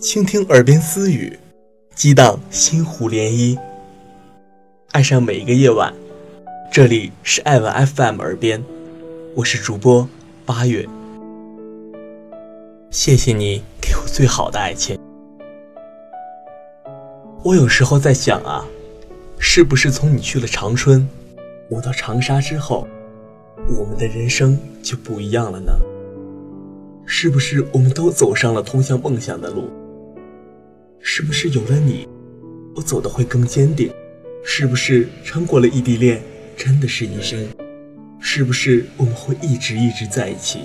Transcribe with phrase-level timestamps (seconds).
[0.00, 1.36] 倾听耳边私语，
[1.92, 3.58] 激荡心湖涟漪。
[4.92, 5.92] 爱上每一个夜晚，
[6.70, 8.62] 这里是爱文 FM 耳边，
[9.34, 10.08] 我是主播
[10.46, 10.86] 八月。
[12.92, 14.96] 谢谢你给我最好的爱情。
[17.42, 18.64] 我有时候在想啊，
[19.40, 21.08] 是不是从你去了长春，
[21.68, 22.86] 我到长沙之后，
[23.76, 25.72] 我们的人生就不一样了呢？
[27.04, 29.68] 是不是我们都走上了通向梦想的路？
[31.10, 32.06] 是不是有了你，
[32.76, 33.90] 我走的会更坚定？
[34.44, 36.22] 是不是撑过了异地恋，
[36.54, 37.48] 真的是一生？
[38.20, 40.60] 是不是我们会一直一直在一起？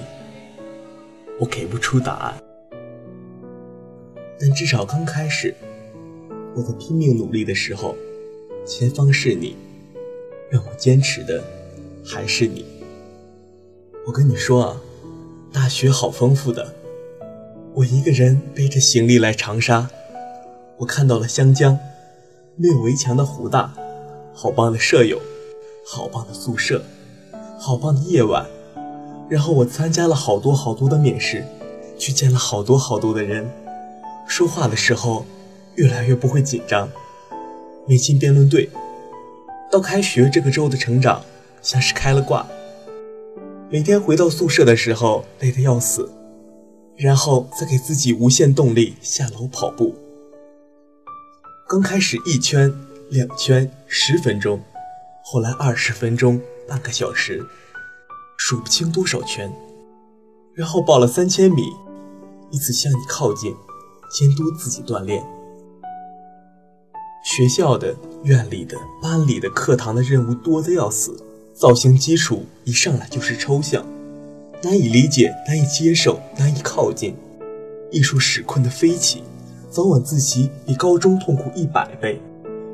[1.40, 2.34] 我给不出答案，
[4.38, 5.56] 但至少刚开始，
[6.54, 7.96] 我在拼命努力的时候，
[8.66, 9.56] 前方是你，
[10.52, 11.42] 让我坚持的
[12.06, 12.66] 还是你。
[14.06, 14.82] 我跟你说啊。
[15.54, 16.76] 大学好丰富的，
[17.76, 19.88] 我一个人背着行李来长沙，
[20.78, 21.78] 我看到了湘江，
[22.56, 23.74] 没有围墙的湖大，
[24.34, 25.20] 好棒的舍友，
[25.86, 26.84] 好棒的宿舍，
[27.60, 28.46] 好棒的夜晚，
[29.30, 31.46] 然后我参加了好多好多的面试，
[31.98, 33.50] 去见了好多好多的人，
[34.28, 35.26] 说话的时候
[35.76, 36.90] 越来越不会紧张，
[37.88, 38.70] 没进辩论队，
[39.72, 41.22] 到开学这个周的成长
[41.62, 42.46] 像是开了挂。
[43.70, 46.12] 每天回到宿舍的时候累得要死，
[46.96, 49.96] 然后再给自己无限动力下楼跑步。
[51.74, 52.72] 刚开始一圈、
[53.10, 54.62] 两圈、十分钟，
[55.24, 57.44] 后来二十分钟、半个小时，
[58.38, 59.52] 数不清多少圈。
[60.54, 61.64] 然后报了三千米，
[62.52, 63.56] 以此向你靠近，
[64.12, 65.26] 监督自己锻炼。
[67.26, 71.24] 学校的、院里的、班里的、课堂的任务多得要死。
[71.56, 73.84] 造型基础一上来就是抽象，
[74.62, 77.16] 难以理解，难以接受，难以靠近。
[77.92, 79.24] 艺术史困的飞起，
[79.74, 82.22] 早晚自习比高中痛苦一百倍。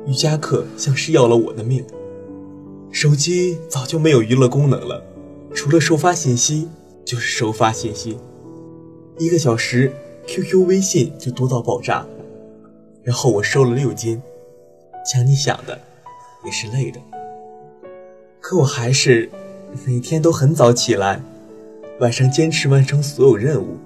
[0.06, 1.82] 瑜伽课像是要了我的命。
[2.90, 5.02] 手机早就没有娱乐功能了，
[5.54, 6.68] 除了收发信息
[7.02, 8.18] 就是收发信息。
[9.16, 9.90] 一个小时
[10.26, 12.06] ，QQ、微信就多到爆炸。
[13.02, 14.20] 然后我瘦了六斤，
[15.10, 15.80] 想你想的，
[16.44, 17.00] 也是累的。
[18.40, 19.30] 可我还是
[19.86, 21.22] 每天都很早起来，
[22.00, 23.78] 晚上坚持完成所有任务，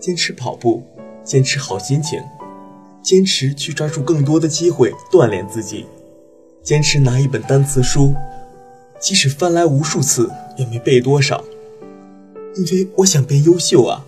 [0.00, 0.82] 坚持跑步，
[1.24, 2.22] 坚持好心情，
[3.02, 5.86] 坚持去抓住更多的机会锻炼自己，
[6.62, 8.14] 坚持拿一本单词书，
[9.00, 11.42] 即使翻来无数次也没背多少，
[12.56, 14.04] 因为我想变优秀啊，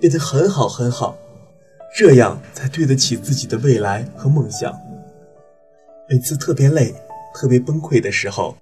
[0.00, 1.16] 变得很好很好，
[1.96, 4.76] 这样才对得起自己的未来和梦想。
[6.08, 6.94] 每次特别累。
[7.32, 8.56] 特别崩溃的时候，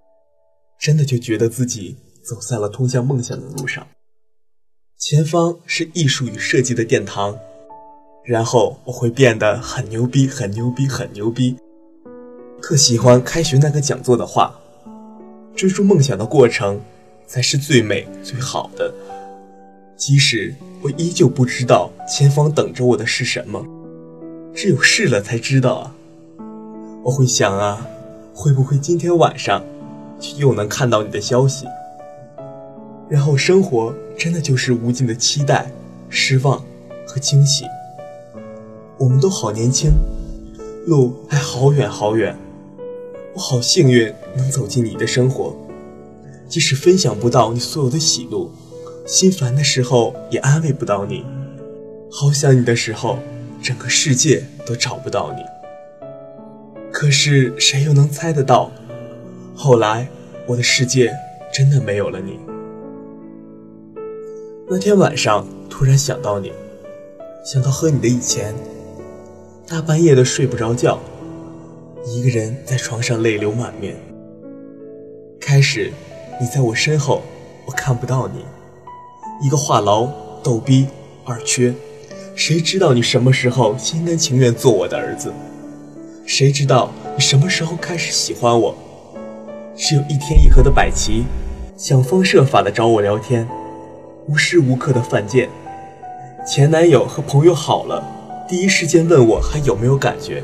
[0.79, 3.85] 真的就觉得自己走在了通向梦想的路上。
[4.99, 7.39] 前方是艺术与设计的殿堂，
[8.29, 11.57] 然后我会变得很牛逼，很牛逼，很牛逼。
[12.61, 14.55] 特喜欢开学那个讲座的话：
[15.57, 16.79] 追逐梦想的过程
[17.27, 18.93] 才是最美最好的。
[19.97, 23.65] 即使我依旧不知道前方等着我的是什么，
[24.55, 25.95] 只有试了才知道啊。
[27.05, 27.89] 我会想啊。
[28.35, 29.65] 会不会今天晚上
[30.37, 31.67] 又能看到你的消息？
[33.09, 35.69] 然后生活真的就是无尽的期待、
[36.09, 36.63] 失望
[37.05, 37.65] 和惊喜。
[38.99, 39.93] 我们都好年轻，
[40.87, 42.37] 路还好远好远。
[43.35, 45.57] 我好幸运能走进你的生活，
[46.49, 48.51] 即使分享不到你所有的喜怒，
[49.07, 51.25] 心烦的时候也安慰不到你，
[52.11, 53.21] 好想你的时候，
[53.63, 55.43] 整个世界都找不到你。
[56.91, 58.73] 可是谁又能猜得到，
[59.55, 60.09] 后来
[60.47, 61.15] 我的世界
[61.55, 62.41] 真的没有了你。
[64.69, 66.53] 那天晚上突然想到你，
[67.45, 68.53] 想到和你的以前，
[69.71, 70.99] 大半夜的睡不着觉，
[72.07, 73.95] 一个人在床上泪流满面。
[75.39, 75.93] 开始
[76.41, 77.21] 你在我身后，
[77.67, 78.47] 我看不到你，
[79.47, 80.09] 一个话痨、
[80.43, 80.87] 逗逼、
[81.23, 81.75] 二缺，
[82.35, 85.31] 谁知道你什么时候心甘情愿做我的儿子？
[86.25, 88.75] 谁知道你什么时候开始喜欢我？
[89.77, 91.25] 只有一天一盒的百奇，
[91.77, 93.47] 想方设法的找我聊天，
[94.29, 95.47] 无时无刻的犯贱。
[96.47, 98.03] 前男友和朋友好了，
[98.49, 100.43] 第一时间问我还有没有感觉。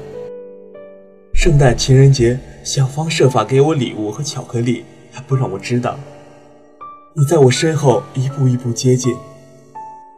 [1.32, 5.98] 圣诞情人节想方设法给我礼物和巧克力，还不让我知道。
[7.14, 9.16] 你在我身后一步一步接近，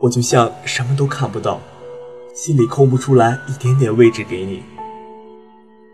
[0.00, 1.60] 我就像什么都看不到，
[2.34, 4.64] 心里空不出来一点点位置给你。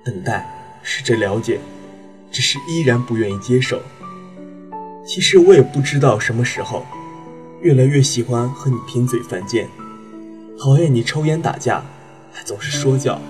[0.03, 0.49] 等待，
[0.83, 1.61] 试着了解，
[2.31, 3.79] 只是依然不愿意接受。
[5.05, 6.87] 其实我也不知道什么时候，
[7.61, 9.69] 越来越喜欢和你贫嘴犯贱，
[10.58, 11.82] 讨厌你抽烟打架，
[12.31, 13.20] 还总是说教。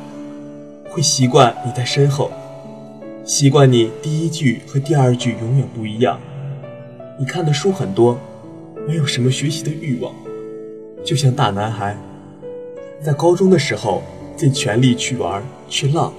[0.90, 2.30] 会习惯你在身后，
[3.24, 6.20] 习惯你第一句和第二句永远不一样。
[7.18, 8.18] 你看的书很多，
[8.86, 10.12] 没有什么学习的欲望，
[11.02, 11.96] 就像大男孩，
[13.00, 14.02] 在高中的时候
[14.36, 16.12] 尽全力去玩去浪。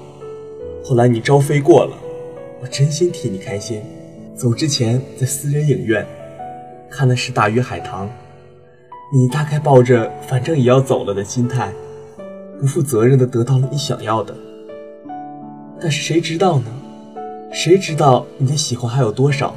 [0.83, 1.95] 后来你招飞过了，
[2.61, 3.83] 我真心替你开心。
[4.35, 6.03] 走之前在私人影院
[6.89, 8.07] 看的是《大鱼海棠》，
[9.15, 11.71] 你大概抱着反正也要走了的心态，
[12.60, 14.36] 不负责任的得到了你想要的。
[15.80, 16.65] 但是谁知道呢？
[17.51, 19.56] 谁知道你的喜欢还有多少？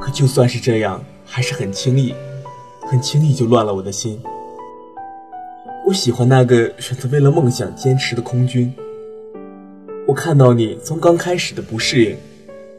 [0.00, 2.12] 可就算是这样，还是很轻易，
[2.88, 4.20] 很轻易就乱了我的心。
[5.86, 8.74] 我喜欢那个选择为了梦想坚持的空军。
[10.08, 12.16] 我看到你从刚开始的不适应，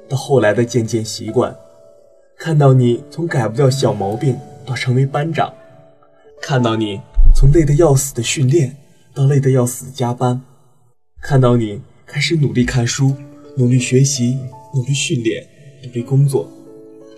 [0.10, 1.56] 到后来的渐渐习惯，
[2.38, 5.54] 看到你从改不掉小毛病到成为班长，
[6.42, 7.00] 看到你
[7.36, 8.76] 从累得要死的训练
[9.14, 10.42] 到累得要死加班，
[11.22, 11.82] 看到你。
[12.08, 13.16] 开始努力看书，
[13.58, 14.38] 努力学习，
[14.76, 15.44] 努力训练，
[15.84, 16.48] 努力工作，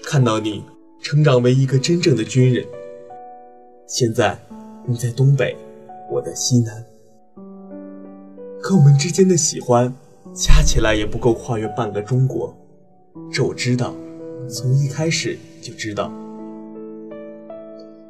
[0.01, 0.63] 看到你
[1.03, 2.65] 成长为一个真正的军人。
[3.85, 4.39] 现在
[4.87, 5.55] 你在东北，
[6.09, 6.85] 我在西南，
[8.61, 9.93] 可我们之间的喜欢
[10.33, 12.57] 加起来也不够跨越半个中国。
[13.31, 13.93] 这我知道，
[14.49, 16.09] 从一开始就知道，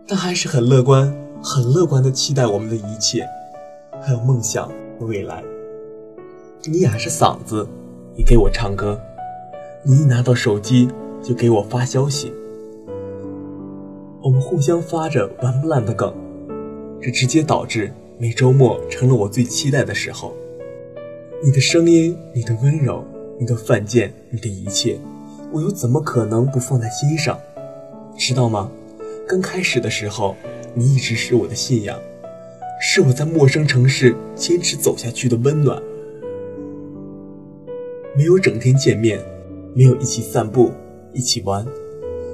[0.10, 1.14] 但还是很乐观，
[1.44, 3.28] 很乐观的期待我们的一切，
[4.02, 5.44] 还有梦想和未来。
[6.64, 7.68] 你哑着嗓子，
[8.16, 8.98] 你给我唱歌；
[9.84, 10.88] 你一拿到手机
[11.22, 12.32] 就给我发消息。
[14.22, 16.14] 我们互相发着玩不烂的梗，
[17.02, 20.34] 这直接导致每周末成了我最期待的时候。
[21.44, 23.04] 你的声音，你的温柔，
[23.38, 24.98] 你的犯贱，你的一切，
[25.52, 27.38] 我又怎么可能不放在心上？
[28.18, 28.72] 知道吗？
[29.28, 30.38] 刚开始的时候，
[30.74, 32.00] 你一直是我的信仰，
[32.80, 35.82] 是我在陌生城市坚持走下去的温暖。
[38.16, 39.20] 没有整天见面，
[39.76, 40.72] 没有一起散步、
[41.12, 41.66] 一起玩，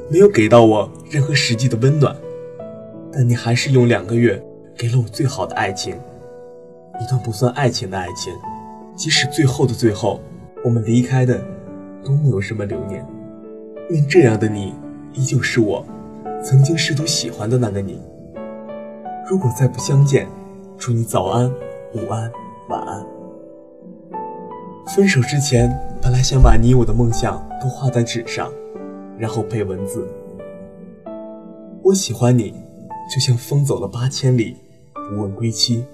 [0.07, 2.15] 没有给到我任何实际的温暖，
[3.11, 4.39] 但你还是用两个月
[4.77, 5.95] 给了我最好的爱情，
[7.01, 8.31] 一段不算爱情的爱情。
[8.95, 10.21] 即使最后的最后，
[10.63, 11.43] 我们离开的
[12.05, 13.03] 都没有什么留念。
[13.89, 14.75] 愿这样的你
[15.13, 15.83] 依旧是我
[16.43, 18.01] 曾经试图喜欢的那个你。
[19.25, 20.27] 如果再不相见，
[20.77, 21.49] 祝你早安、
[21.93, 22.29] 午安、
[22.67, 23.05] 晚安。
[24.93, 28.51] 分手之前，本来想把你我的梦想都画在纸上，
[29.17, 30.05] 然后配文字。
[31.81, 32.51] 我喜欢你，
[33.13, 34.57] 就像风走了八千里，
[34.93, 35.85] 不问归期。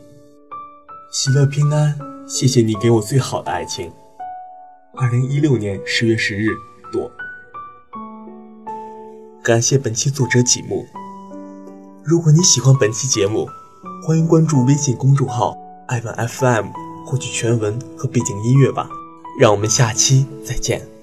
[1.11, 1.95] 喜乐平安，
[2.27, 3.91] 谢谢你给我最好的爱情。
[4.95, 6.47] 二零一六年十月十日，
[6.91, 7.09] 朵。
[9.49, 10.85] 感谢本期作者几木。
[12.03, 13.47] 如果你喜欢本期节目，
[14.05, 15.57] 欢迎关注微信公众号
[15.87, 16.67] 爱问 FM。
[17.03, 18.87] 获取全文和背景音乐吧，
[19.39, 20.98] 让我们下期再见。